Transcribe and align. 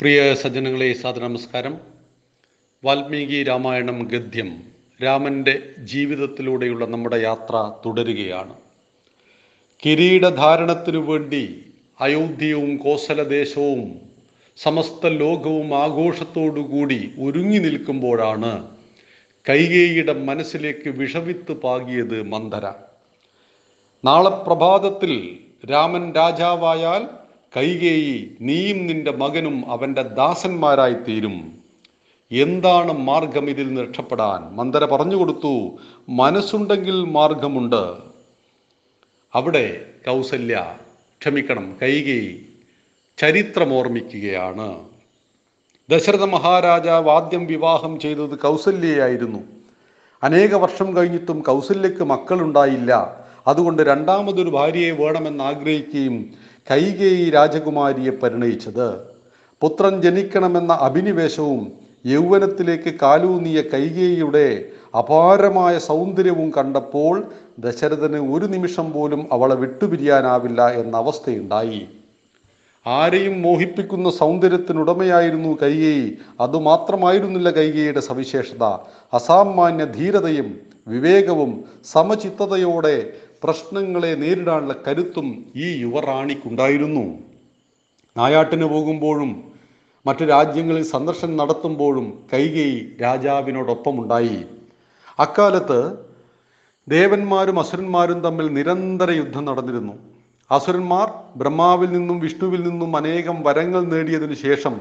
പ്രിയ 0.00 0.34
സജ്ജനങ്ങളെ 0.34 0.92
സാദര 0.92 1.20
നമസ്കാരം 1.20 1.80
വാൽമീകി 2.84 3.42
രാമായണം 3.42 4.08
ഗദ്യം 4.08 4.62
രാമന്റെ 5.02 5.62
ജീവിതത്തിലൂടെയുള്ള 5.78 6.84
നമ്മുടെ 6.84 7.16
യാത്ര 7.16 7.72
തുടരുകയാണ്. 7.86 8.54
കിരീടധാരണത്തിനു 9.84 10.98
വേണ്ടി 10.98 11.64
അയോധ്യയും 12.00 12.76
കോസലദേശവും 12.76 14.00
സമസ്ത 14.56 15.06
ലോകവും 15.06 15.74
ആഘോഷത്തോടുകൂടി 15.74 17.12
ഒരുങ്ങി 17.18 17.58
നിൽക്കുമ്പോഴാണ് 17.58 18.68
കൈകേയിയുടെ 19.48 20.12
മനസ്സിലേക്ക് 20.12 20.88
വിഷവിത്ത് 20.88 21.52
പാകിയത് 21.52 22.22
മന്ദര. 22.22 22.66
നാളെ 24.04 24.30
പ്രഭാതത്തിൽ 24.30 25.38
രാമൻ 25.70 26.14
രാജാവായാൽ 26.14 27.17
കൈകേയി 27.56 28.30
നീയും 28.40 28.86
നിന്റെ 28.86 29.10
മകനും 29.10 29.72
അവന്റെ 29.72 30.02
ദാസന്മാരായി 30.02 30.92
തീരും. 30.92 31.58
എന്താണ് 32.32 32.92
മാർഗം 32.92 33.50
ഇതിൽ 33.50 33.66
നിന്ന് 33.66 33.80
രക്ഷപ്പെടാൻ? 33.80 34.56
മന്ദര 34.56 34.84
പറഞ്ഞു 34.84 35.16
കൊടുത്തു 35.16 35.70
മനസ്സുണ്ടെങ്കിൽ 36.08 37.04
മാർഗമുണ്ട്. 37.04 37.92
അവിടെ 39.34 39.86
കൗസല്യ 40.06 40.76
ക്ഷമിക്കണം 41.20 41.76
കൈകേയി 41.82 42.46
ചരിത്രം 43.18 43.74
ഓർമ്മിക്കുകയാണ് 43.74 44.88
ദശരഥ 45.90 46.24
മഹാരാജാവ് 46.24 47.10
ആദ്യം 47.10 47.46
വിവാഹം 47.46 48.00
ചെയ്തത് 48.00 48.38
കൗസല്യയായിരുന്നു. 48.38 49.38
അനേക 50.22 50.54
വർഷം 50.54 50.96
കഴിഞ്ഞിട്ടും 50.96 51.40
കൗസല്യക്ക് 51.40 52.04
മക്കളുണ്ടായില്ല. 52.04 53.24
അതുകൊണ്ട് 53.46 53.82
രണ്ടാമതൊരു 53.82 54.50
ഭാര്യയെ 54.50 54.90
വേണമെന്ന് 54.90 55.44
ആഗ്രഹിക്കുകയും 55.44 56.47
കൈകേയി 56.70 57.30
രാജകുമാരിയെ 57.30 58.10
പരിണയിച്ചത്. 58.10 58.98
പുത്രൻ 59.60 60.02
ജനിക്കണമെന്ന 60.02 60.72
അഭിനിവേശവും 60.72 61.72
യൗവനത്തിലേക്ക് 62.06 62.94
കാലൂന്നിയ 63.02 63.60
കൈകേയിയുടെ 63.60 64.64
അപാരമായ 64.98 65.78
സൗന്ദര്യവും 65.78 66.52
കണ്ടപ്പോൾ 66.56 67.24
ദശരഥന് 67.58 68.32
ഒരു 68.34 68.46
നിമിഷം 68.46 68.92
പോലും 68.92 69.28
അവളെ 69.32 69.54
വിട്ടുപിരിയാനാവില്ല 69.54 70.68
എന്ന 70.68 70.96
അവസ്ഥയുണ്ടായി. 70.96 71.88
ആരെയും 72.86 73.42
മോഹിപ്പിക്കുന്ന 73.42 74.10
സൗന്ദര്യത്തിനുടമയായിരുന്നു 74.10 75.58
കൈകേയി. 75.62 76.18
അതുമാത്രമായിരുന്നില്ല 76.40 77.50
കൈകേയിയുടെ 77.50 78.00
സവിശേഷത. 78.00 78.64
അസാമാന്യ 79.14 79.84
ധീരതയും 79.84 80.60
വിവേകവും 80.88 81.64
സമചിത്തതയോടെ 81.84 83.12
പ്രശ്നങ്ങളെ 83.42 84.14
നേരിടാനുള്ള 84.14 84.74
കരുത്തും 84.86 85.44
ഈ 85.56 85.80
യുവറാണിക്കുണ്ടായിരുന്നു. 85.82 87.18
നായാട്ടിന് 88.16 88.64
പോകുമ്പോഴും 88.64 89.52
മറ്റു 90.06 90.24
രാജ്യങ്ങളിൽ 90.24 90.82
സന്ദർശനം 90.82 91.36
നടത്തുമ്പോഴും 91.36 92.22
കൈകേയി 92.32 92.96
രാജാവിനോടൊപ്പമുണ്ടായി. 93.02 94.44
അക്കാലത്ത് 95.18 95.96
ദേവന്മാരും 96.88 97.58
അസുരന്മാരും 97.60 98.20
തമ്മിൽ 98.20 98.46
നിരന്തര 98.48 99.10
യുദ്ധം 99.10 99.44
നടന്നിരുന്നു. 99.44 99.92
അസുരന്മാർ 100.50 101.12
ബ്രഹ്മാവിൽ 101.36 101.92
നിന്നും 101.92 102.20
വിഷ്ണുവിൽ 102.20 102.68
നിന്നും 102.68 102.96
അനേകം 102.96 103.42
വരങ്ങൾ 103.42 103.84
നേടിയതിനു 103.84 104.34
ശേഷം 104.34 104.80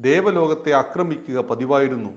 ദേവലോകത്തെ 0.00 0.72
ആക്രമിക്കുക 0.72 1.40
പതിവായിരുന്നു. 1.40 2.10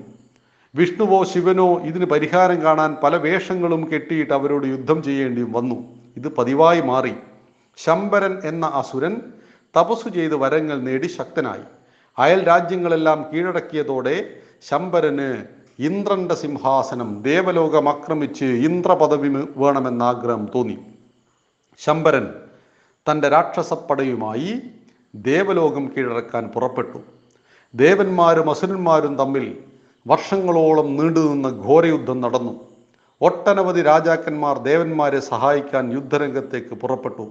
വിഷ്ണുവോ 0.74 1.24
ശിവനോ 1.24 1.80
ഇതിന് 1.80 2.04
പരിഹാരം 2.04 2.62
കാണാൻ 2.62 2.96
പല 3.02 3.16
വേഷങ്ങളും 3.16 3.90
കെട്ടിയിട്ട് 3.94 4.32
അവരോട് 4.32 4.66
യുദ്ധം 4.66 5.02
ചെയ്യേണ്ടി 5.02 5.42
വന്നു. 5.42 5.74
ഇത് 6.16 6.28
പതിവായി 6.28 6.80
മാറി. 6.80 7.14
ശമ്പരൻ 7.76 8.40
എന്ന 8.44 8.66
അസുരൻ 8.66 9.16
തപസ്സു 9.80 10.08
ചെയ്ത് 10.08 10.36
വരങ്ങൾ 10.36 10.80
നേടി 10.80 11.06
ശക്തനായി. 11.06 11.60
അയൽ 12.18 12.46
രാജ്യങ്ങളെല്ലാം 12.46 13.26
കീഴടക്കിയതോടെ 13.34 14.34
ശമ്പരന് 14.68 15.44
ഇന്ദ്രന്റെ 15.78 16.34
സിംഹാസനം 16.34 17.22
ദേവലോകം 17.22 17.88
ആക്രമിച്ച് 17.88 18.44
ഇന്ദ്രപദവി 18.44 19.28
വേണമെന്ന 19.56 20.02
ആഗ്രഹം 20.02 20.48
തോന്നി. 20.54 20.78
ശമ്പരൻ 21.78 22.34
തന്റെ 23.10 23.28
രാക്ഷസപ്പടയുമായി 23.28 24.60
ദേവലോകം 25.14 25.92
കീഴടക്കാൻ 25.96 26.48
പുറപ്പെട്ടു. 26.48 27.02
ദേവന്മാരും 27.74 28.50
അസുരന്മാരും 28.50 29.16
തമ്മിൽ 29.16 29.58
വർഷങ്ങളോളം 30.06 30.96
നീണ്ടുനിന്ന 30.96 31.48
ഘോരയുദ്ധം 31.66 32.20
നടന്നു. 32.20 32.54
ഒട്ടനവധി 33.20 33.82
രാജാക്കന്മാർ 33.82 34.58
ദേവന്മാരെ 34.62 35.20
സഹായിക്കാൻ 35.20 35.92
യുദ്ധരംഗത്തേക്ക് 35.92 36.74
പുറപ്പെട്ടു. 36.74 37.26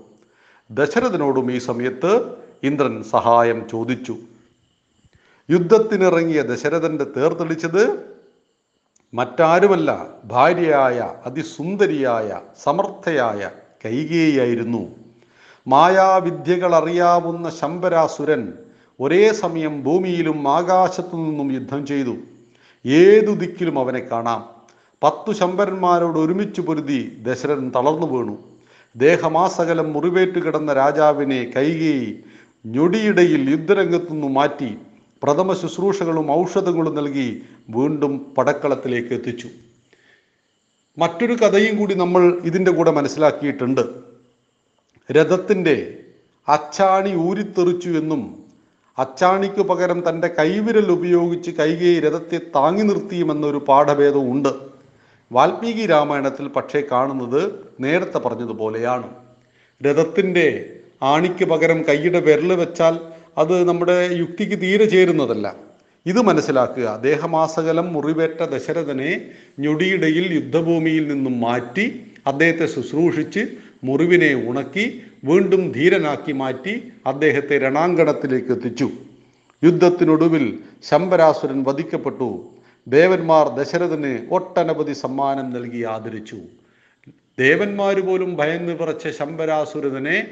ദശരഥനോടും 0.69 1.51
ഈ 1.51 1.59
സമയത്ത് 1.59 2.11
ഇന്ദ്രൻ 2.63 3.03
സഹായം 3.03 3.69
ചോദിച്ചു. 3.69 4.15
യുദ്ധത്തിനിറങ്ങിയ 5.49 6.41
ദശരഥന്റെ 6.41 7.05
തേർത്തെളിച്ചത് 7.15 7.83
മറ്റാരുമല്ല 9.13 9.89
ഭാര്യയായ 10.25 10.97
അതിസുന്ദരിയായ 11.25 12.39
സമർത്ഥയായ 12.63 13.49
കൈകേയായിരുന്നു 13.85 14.81
മായാവിദ്യകൾ 15.67 16.75
അറിയാവുന്ന 16.75 17.49
ശമ്പരാസുരൻ 17.49 18.53
ഒരേ 18.99 19.31
സമയം 19.31 19.83
ഭൂമിയിലും 19.83 20.39
ആകാശത്തു 20.47 21.15
നിന്നും 21.15 21.53
യുദ്ധം 21.53 21.81
ചെയ്തു. 21.87 22.15
ഏതു 22.85 23.31
ദിക്കിലും 23.31 23.79
അവനെ 23.79 23.99
കാണാം. 23.99 24.49
പത്തു 25.03 25.31
ശമ്പരന്മാരോട് 25.31 26.19
ഒരുമിച്ച് 26.19 26.61
പൊരുതി 26.61 27.17
ദശരഥൻ 27.23 27.71
തളർന്നു 27.75 28.07
വീണു. 28.07 28.37
ദേഹമാസകലം 28.95 29.93
മുറിവേറ്റ് 29.93 30.39
കിടന്ന 30.39 30.73
രാജാവിനെ 30.73 31.51
കൈകേയി 31.55 32.19
ഞൊടിയിടയിൽ 32.65 33.49
യുദ്ധരംഗത്തുനിന്നു 33.49 34.27
മാറ്റി 34.27 34.77
പ്രഥമ 35.23 35.53
ശുശ്രൂഷകളും 35.53 36.31
ഔഷധങ്ങളും 36.31 36.95
നൽകി 36.95 37.41
വീണ്ടും 37.69 38.33
പടക്കളത്തിലേക്ക് 38.37 39.13
എത്തിച്ചു. 39.13 39.49
മറ്റൊരു 40.97 41.33
കഥയും 41.33 41.77
കൂടി 41.77 41.93
നമ്മൾ 41.93 42.41
ഇതിന്റെ 42.43 42.71
കൂടെ 42.71 42.91
മനസ്സിലാക്കിയിട്ടുണ്ട്. 42.91 43.81
രഥത്തിന്റെ 45.11 45.97
അച്ചാണി 46.49 47.15
ഊരിത്തെറിച്ചു 47.15 47.89
എന്നും 47.89 48.43
അച്ചാണിക്ക് 48.99 49.61
പകരം 49.61 50.09
തന്റെ 50.09 50.27
കൈവിരൽ 50.27 50.91
ഉപയോഗിച്ച് 50.91 51.51
കൈകേയി 51.51 51.99
രഥത്തെ 51.99 52.37
താങ്ങി 52.55 52.81
നിർത്തിയുമെന്നൊരു 52.81 53.65
പാഠഭേദവും 53.67 54.31
ഉണ്ട്. 54.31 54.49
വാൽമീകി 55.31 55.85
രാമായണത്തിൽ 55.85 56.47
പക്ഷേ 56.47 56.81
കാണുന്നത് 56.91 57.41
നേരത്തെ 57.79 58.17
പറഞ്ഞതുപോലെയാണ്. 58.17 59.07
രഥത്തിന്റെ 59.81 60.75
ആണിക്ക് 61.01 61.45
പകരം 61.45 61.83
കൈയുടെ 61.89 62.19
വിരൽ 62.19 62.53
വെച്ചാൽ 62.53 62.99
അത് 63.37 63.67
നമ്മുടെ 63.67 64.09
യുക്തിക്ക് 64.17 64.61
തീരെ 64.61 64.85
ചേരുന്നതല്ല. 64.85 65.55
ഇത് 66.05 66.21
മനസ്സിലാക്കുക 66.21 66.99
ദേഹമാസകലം 67.01 67.93
മുറിവേറ്റ 67.93 68.43
ദശരഥനെ 68.43 69.11
ഞൊടിയിടയിൽ 69.59 70.33
യുദ്ധഭൂമിയിൽ 70.33 71.07
നിന്നും 71.07 71.39
മാറ്റി 71.39 71.85
അദ്ദേഹത്തെ 72.27 72.65
ശുശ്രൂഷിച്ച് 72.65 73.43
മുറിവിനെ 73.83 74.49
ഉണക്കി 74.49 74.85
വീണ്ടും 75.23 75.71
ധീരനാക്കി 75.71 76.31
മാറ്റി 76.31 76.91
അദ്ദേഹത്തെ 77.07 77.57
രണാങ്കണത്തിലേക്ക് 77.57 78.51
എത്തിച്ചു. 78.51 78.89
യുദ്ധത്തിനൊടുവിൽ 79.63 80.59
ശമ്പരാസുരൻ 80.83 81.63
വധിക്കപ്പെട്ടു. 81.63 82.49
ദേവന്മാർ 82.87 83.47
ദശരഥന് 83.49 84.27
ഒട്ടനവധി 84.31 84.93
സമ്മാനം 84.93 85.49
നൽകി 85.49 85.83
ആദരിച്ചു. 85.83 86.37
ദേവന്മാർ 87.39 87.99
പോലും 87.99 88.35
ഭയന്ന് 88.35 88.73
പറച്ച 88.73 89.07
ശമ്പരാസുരനെ 89.07 90.27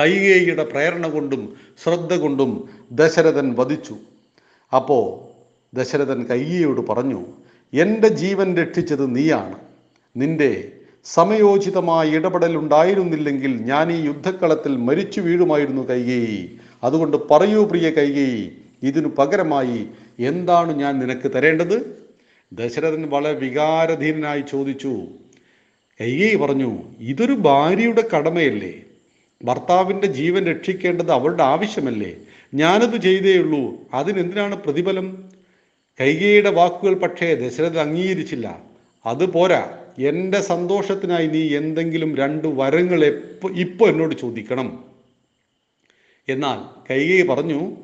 കൈകേയിയുടെ 0.00 0.64
പ്രേരണ 0.64 1.08
കൊണ്ടും 1.08 1.56
ശ്രദ്ധ 1.82 2.14
കൊണ്ടും 2.14 2.70
ദശരഥൻ 2.92 3.54
വധിച്ചു. 3.58 3.96
അപ്പോൾ 4.74 5.26
ദശരഥൻ 5.76 6.24
കൈകേയോട് 6.24 6.80
പറഞ്ഞു 6.80 7.26
എന്റെ 7.72 8.08
ജീവൻ 8.08 8.56
രക്ഷിച്ചത് 8.56 9.16
നീയാണ്. 9.16 9.58
നിന്റെ 10.16 10.72
സമയോചിതമായ 11.12 12.08
ഇടപെടൽ 12.08 12.56
ഉണ്ടായിരുന്നില്ലെങ്കിൽ 12.56 13.62
ഞാൻ 13.62 13.92
ഈ 13.92 14.06
യുദ്ധക്കളത്തിൽ 14.06 14.76
മരിച്ചു 14.76 15.20
വീഴുമായിരുന്നു 15.20 15.88
കൈകേയി 15.88 16.56
അതുകൊണ്ട് 16.82 17.16
പറയൂ 17.30 17.64
പ്രിയ 17.64 17.90
കൈകേയി 17.90 18.52
ഇതിനു 18.82 19.08
പകരമായി 19.08 19.86
എന്താണ് 20.18 20.72
ഞാൻ 20.72 20.98
നിനക്ക് 20.98 21.32
തരേണ്ടത്? 21.32 21.98
ദശരഥൻ 22.52 23.10
വളരെ 23.10 23.38
വികാരധീനനായി 23.38 24.40
ചോദിച്ചു. 24.40 25.06
കൈകേയി 26.00 26.34
പറഞ്ഞു 26.34 26.82
ഇതൊരു 27.00 27.32
ഭാര്യയുടെ 27.32 28.08
കടമയല്ലേ? 28.16 28.82
ഭർത്താവിന്റെ 29.44 30.06
ജീവൻ 30.06 30.46
രക്ഷിക്കേണ്ടത് 30.46 31.12
അവളുടെ 31.12 31.42
ആവശ്യമല്ലേ? 31.42 32.16
ഞാനത് 32.54 33.02
ചെയ്തേയുള്ളൂ 33.02 33.74
അതിനെന്തിനാണ് 33.94 34.56
പ്രതിഫലം? 34.56 35.24
കൈകേയിയുടെ 36.00 36.50
വാക്കുകൾ 36.50 36.94
പക്ഷേ 36.94 37.34
ദശരഥൻ 37.34 37.78
അംഗീകരിച്ചില്ല. 37.78 38.75
അത് 39.06 39.32
പോരാ. 39.32 39.78
എന്റെ 39.98 40.40
സന്തോഷത്തിനായി 40.40 41.26
നീ 41.26 41.56
എന്തെങ്കിലും 41.56 42.16
രണ്ട് 42.16 42.48
വരങ്ങൾ 42.48 43.04
എപ്പോ 43.04 43.48
ഇപ്പോൾ 43.50 43.88
എന്നോട് 43.88 44.14
ചോദിക്കണം. 44.14 44.84
എന്നാൽ 46.28 46.88
കൈകൈ 46.92 47.26
പറഞ്ഞു 47.26 47.76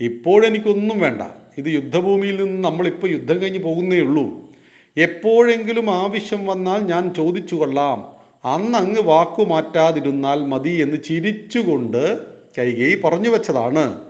ഇപ്പോഴെനിക്കൊന്നും 0.00 0.98
വേണ്ട. 0.98 1.22
ഇത് 1.58 1.66
യുദ്ധഭൂമിയിൽ 1.66 2.44
നിന്ന് 2.44 2.64
നമ്മളിപ്പോൾ 2.64 3.10
യുദ്ധം 3.10 3.42
കഴിഞ്ഞ് 3.42 3.58
പോകുന്നേ 3.58 4.00
ഉള്ളൂ. 4.00 4.50
എപ്പോഴെങ്കിലും 4.96 5.90
ആവശ്യം 5.90 6.46
വന്നാൽ 6.46 6.78
ഞാൻ 6.78 7.14
ചോദിച്ചു 7.14 7.54
കൊള്ളാം. 7.54 8.16
അന്ന് 8.44 8.78
അങ്ങ് 8.78 9.02
വാക്കു 9.02 9.44
മാറ്റാതിരുന്നാൽ 9.44 10.38
മതി 10.38 10.70
എന്ന് 10.70 10.96
ചിരിച്ചുകൊണ്ട് 11.04 12.18
കൈകൈ 12.58 13.00
പറഞ്ഞു 13.00 13.28
വെച്ചതാണ്. 13.28 14.00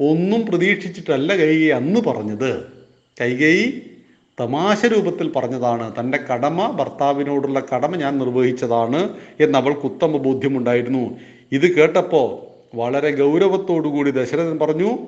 ഒന്നും 0.00 0.46
പ്രതീക്ഷിച്ചിട്ടല്ല 0.46 1.36
കൈകൈ 1.36 1.68
അന്ന് 1.68 2.00
പറഞ്ഞത്. 2.00 2.66
കൈകേയി 3.20 3.82
തമാശ 4.40 4.86
രൂപത്തിൽ 4.86 5.32
പറഞ്ഞതാണ് 5.32 6.00
തന്റെ 6.00 6.18
കടമ 6.18 6.66
ഭർത്താവിനോടുള്ള 6.66 7.62
കടമ 7.74 7.96
ഞാൻ 7.96 8.18
നിർവഹിച്ചതാണ് 8.18 9.14
എന്ന് 9.40 9.58
അവൾക്ക് 9.58 9.80
ഉത്തമ 9.80 10.16
ബോധ്യമുണ്ടായിരുന്നു. 10.16 11.18
ഇത് 11.52 11.76
കേട്ടപ്പോൾ 11.76 12.50
വളരെ 12.76 13.16
ഗൗരവത്തോടുകൂടി 13.16 14.10
ദശരഥൻ 14.10 14.58
പറഞ്ഞു 14.58 14.98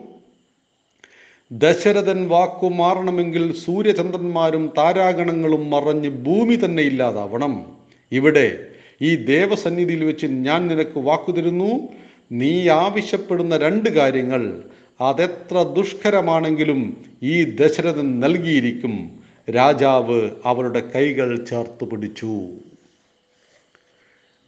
ദശരഥൻ 1.53 2.29
വാക്കു 2.29 2.67
മാറണമെങ്കിൽ 2.67 3.57
സൂര്യചന്ദ്രന്മാരും 3.57 4.73
താരാഗണങ്ങളും 4.79 5.71
മറഞ്ഞ് 5.71 6.09
ഭൂമി 6.09 6.61
തന്നെ 6.65 6.83
ഇല്ലാതാവണം. 6.83 7.67
ഇവിടെ 8.13 8.67
ഈ 9.03 9.15
ദേവസന്നിധിയിൽ 9.15 10.05
വെച്ച് 10.05 10.27
ഞാൻ 10.27 10.67
നിനക്ക് 10.67 10.99
വാക്കു 10.99 11.33
തരുന്നു. 11.33 11.89
നീ 12.33 12.69
ആവശ്യപ്പെടുന്ന 12.69 13.57
രണ്ട് 13.57 13.91
കാര്യങ്ങൾ 13.91 14.63
അതെത്ര 15.01 15.63
ദുഷ്കരമാണെങ്കിലും 15.63 17.05
ഈ 17.23 17.45
ദശരഥൻ 17.45 18.21
നൽകിയിരിക്കും. 18.21 19.22
രാജാവ് 19.51 20.31
അവരുടെ 20.45 20.81
കൈകൾ 20.81 21.45
ചേർത്ത് 21.45 21.85
പിടിച്ചു. 21.85 22.47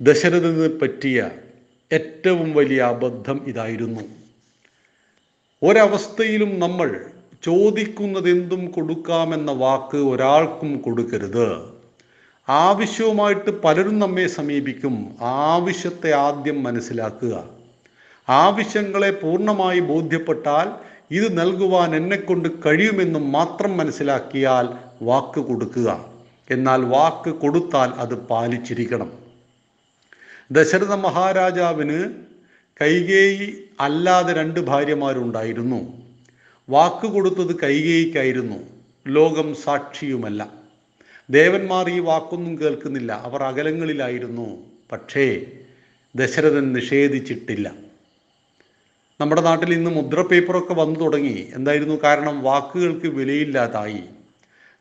ദശരഥന് 0.01 0.81
പറ്റിയ 0.81 1.31
ഏറ്റവും 1.93 2.53
വലിയ 2.53 2.83
അബദ്ധം 2.83 3.45
ഇതായിരുന്നു. 3.47 4.01
ഒരവസ്ഥയിലും 5.63 6.61
നമ്മൾ 6.61 7.07
ചോദിക്കുന്നത് 7.43 8.31
എന്തും 8.31 8.71
കൊടുക്കാമെന്ന 8.71 9.53
വാക്ക് 9.53 9.97
ഒരാൾക്കും 9.97 10.81
കൊടുക്കരുത്. 10.81 11.75
ആവശ്യവുമായിട്ട് 12.49 13.63
പലരും 13.63 13.99
നമ്മെ 13.99 14.27
സമീപിക്കും. 14.27 15.17
ആവശ്യത്തെ 15.21 16.15
ആദ്യം 16.15 16.63
മനസ്സിലാക്കുക. 16.63 17.45
ആവശ്യങ്ങളെ 18.29 19.11
പൂർണമായി 19.11 19.81
ബോധ്യപ്പെട്ടാൽ 19.81 20.94
ഇത് 21.11 21.39
നൽകുവാൻ 21.39 21.97
എന്നെക്കൊണ്ട് 21.97 22.49
കഴിയുമെന്നും 22.67 23.33
മാത്രം 23.33 23.77
മനസ്സിലാക്കിയാൽ 23.77 24.69
വാക്ക് 25.03 25.41
കൊടുക്കുക. 25.41 26.15
എന്നാൽ 26.51 26.85
വാക്ക് 26.85 27.31
കൊടുത്താൽ 27.31 27.89
അത് 27.89 28.15
പാലിച്ചിരിക്കണം. 28.15 29.13
ദശരഥ 30.53 30.95
മഹാരാജാവിന് 30.95 32.15
കൈകേയി 32.83 33.65
അല്ലാതെ 33.81 34.33
രണ്ട് 34.33 34.61
ഭാര്യമാരുണ്ടായിരുന്നു. 34.61 36.03
വാക്ക് 36.69 37.07
കൊടുത്തത് 37.07 37.61
കൈകേയിക്കായിരുന്നു. 37.61 38.57
ലോകം 39.09 39.55
സാക്ഷിയുമല്ല. 39.55 40.49
ദേവന്മാർ 41.31 41.91
ഈ 41.91 41.99
വാക്കൊന്നും 41.99 42.61
കേൾക്കുന്നില്ല. 42.61 43.13
അവർ 43.13 43.43
അകലങ്ങളിലായിരുന്നു. 43.43 44.67
പക്ഷേ 44.93 45.47
ദശരഥൻ 46.17 46.73
നിഷേധിച്ചിട്ടില്ല. 46.73 47.84
നമ്മുടെ 49.21 49.41
നാട്ടിൽ 49.41 49.75
ഇന്ന് 49.75 49.91
മുദ്ര 49.91 50.23
പേപ്പറൊക്കെ 50.23 50.75
വന്നു 50.75 51.01
തുടങ്ങി. 51.01 51.49
എന്തായിരുന്നു 51.55 51.99
കാരണം? 52.05 52.43
വാക്കുകൾക്ക് 52.43 53.07
വിലയില്ലാതായി. 53.07 54.03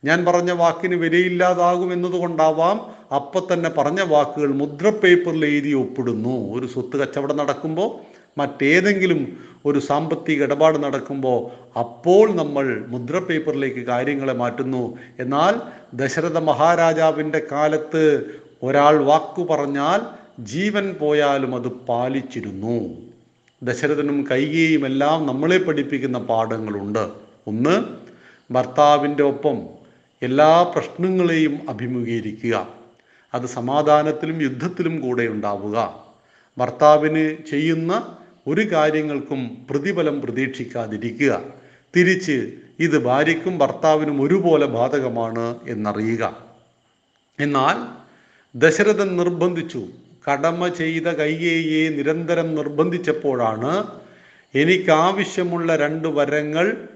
ഞാൻ 0.04 0.26
പറഞ്ഞ 0.26 0.52
വാക്കിന് 0.52 0.96
വിലയില്ലാതാകും 0.96 1.94
എന്നതുകൊണ്ടാവാം 1.94 2.82
അപ്പൊ 3.16 3.48
തന്നെ 3.54 3.70
പറഞ്ഞ 3.70 4.02
വാക്കുകൾ 4.02 4.54
മുദ്ര 4.54 4.90
പേപ്പറിൽ 4.90 5.46
എഴുതി 5.46 5.72
ഒപ്പിടുന്നു. 5.74 6.60
ഒരു 6.60 6.68
സ്വത്ത് 6.68 6.98
കച്ചവടം 6.98 7.38
നടക്കുമ്പോൾ 7.38 8.00
മറ്റേതെങ്കിലും 8.38 9.38
ഒരു 9.66 9.80
സാമ്പത്തിക 9.80 10.44
ഇടപാട് 10.44 10.84
നടക്കുമ്പോൾ 10.84 11.40
അപ്പോൾ 11.80 12.36
നമ്മൾ 12.36 12.86
മുദ്ര 12.88 13.20
പേപ്പറിലേക്ക് 13.20 13.86
കാര്യങ്ങളെ 13.86 14.34
മാറ്റുന്നു. 14.34 14.98
എന്നാൽ 15.20 15.62
ദശരഥ 15.94 16.38
മഹാരാജാവിന്റെ 16.38 17.42
കാലത്ത് 17.52 18.26
ഒരാൾ 18.64 19.04
വാക്കു 19.04 19.44
പറഞ്ഞാൽ 19.44 20.02
ജീവൻ 20.40 20.96
പോയാലും 21.00 21.56
അത് 21.56 21.68
പാലിച്ചിരുന്നു. 21.68 22.78
ദശരഥനും 23.64 24.28
കൈകേയും 24.32 24.86
എല്ലാം 24.86 25.26
നമ്മളെ 25.26 25.58
പഠിപ്പിക്കുന്ന 25.58 26.18
പാഠങ്ങളുണ്ട്. 26.18 27.12
ഒന്ന് 27.48 27.84
ഭർത്താവിന്റെ 28.54 29.24
ഒപ്പം 29.24 29.58
എല്ലാ 30.22 30.64
പ്രശ്നങ്ങളെയും 30.64 31.70
അഭിമുഖീകരിക്കുക. 31.70 32.68
അത് 33.34 33.46
സമാധാനത്തിലും 33.46 34.42
യുദ്ധത്തിലും 34.42 35.02
കൂടെ 35.02 35.28
ഉണ്ടാവുക. 35.28 36.04
ഭർത്താവിന് 36.58 37.36
ചെയ്യുന്ന 37.50 38.18
ഒരു 38.48 38.72
കാര്യങ്ങൾക്കും 38.72 39.68
പ്രതിഫലം 39.70 40.22
പ്രതീക്ഷിക്കാതിരിക്കുക. 40.22 41.42
തിരിച്ച് 41.96 42.52
ഇത് 42.80 43.04
ഭാര്യയ്ക്കും 43.04 43.58
ഭർത്താവിനും 43.58 44.22
ഒരുപോലെ 44.22 44.66
ബാധകമാണ് 44.66 45.56
എന്നറിയുക. 45.68 46.38
എന്നാൽ 47.40 48.04
ദശരഥൻ 48.56 49.18
നിർബന്ധിച്ചു. 49.18 49.88
കടമ 50.30 50.68
ചെയ്ത 50.68 51.04
കൈകേയെ 51.04 51.90
നിരന്തരം 51.90 52.56
നിർബന്ധിച്ചപ്പോഴാണ് 52.56 53.88
എനിക്കാവശ്യമുള്ള 54.56 55.76
രണ്ട് 55.76 56.08
വരങ്ങൾ 56.08 56.88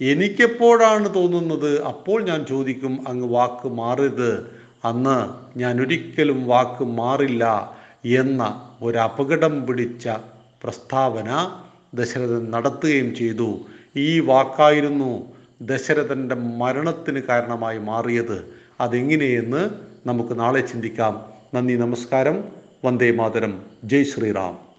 എനിക്കെപ്പോഴാണ് 0.00 1.14
തോന്നുന്നത്? 1.14 1.82
അപ്പോൾ 1.82 2.22
ഞാൻ 2.22 2.46
ചോദിക്കും 2.46 3.08
അങ്ങ് 3.08 3.28
വാക്ക് 3.28 3.68
മാറരുത്. 3.68 4.50
അന്ന് 4.84 5.28
ഞാൻ 5.58 5.80
ഒരിക്കലും 5.80 6.46
വാക്ക് 6.46 6.84
മാറില്ല 6.84 7.76
എന്ന 8.04 8.70
ഒരു 8.82 8.98
അപകടം 8.98 9.66
പിടിച്ച 9.66 10.08
പ്രസ്താവന 10.62 11.60
ദശരഥൻ 11.94 12.50
നടത്തുകയും 12.50 13.14
ചെയ്തു. 13.14 13.60
ഈ 13.96 14.20
വാക്കായിരുന്നു 14.20 15.32
ദശരഥന്റെ 15.62 16.34
മരണത്തിന് 16.34 17.22
കാരണമായി 17.22 17.78
മാറിയത്. 17.78 18.54
അതെങ്ങനെയെന്ന് 18.80 19.70
നമുക്ക് 20.06 20.40
നാളെ 20.40 20.60
ചിന്തിക്കാം. 20.60 21.32
നന്ദി 21.54 21.74
നമസ്കാരം. 21.74 22.61
വന്ദേ 22.84 23.10
മാതരം. 23.10 23.62
ജയ് 23.84 24.04
ശ്രീറാം. 24.04 24.71